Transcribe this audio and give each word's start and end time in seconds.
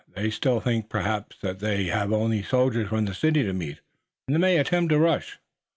"They 0.15 0.31
still 0.31 0.59
think 0.59 0.89
perhaps 0.89 1.37
that 1.43 1.59
they 1.59 1.83
have 1.83 2.11
only 2.11 2.41
the 2.41 2.47
soldiers 2.47 2.89
from 2.89 3.05
the 3.05 3.13
city 3.13 3.43
to 3.43 3.53
meet, 3.53 3.81
and 4.27 4.35
they 4.35 4.39
may 4.39 4.57
attempt 4.57 4.91
a 4.93 4.97
rush." 4.97 5.37